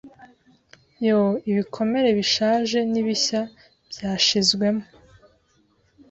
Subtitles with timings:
[1.05, 3.41] Yoo ibikomere bishaje nibishya
[3.91, 4.85] byashizwemo